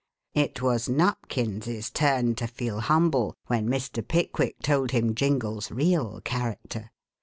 [0.33, 4.01] It was Nupkins's turn to feel humble when Mr.
[4.01, 6.89] Pickwick told him Jingle's real character.